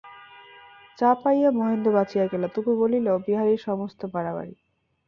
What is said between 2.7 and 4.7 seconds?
বলিল, বিহারীর সমস্ত বাড়াবাড়ি।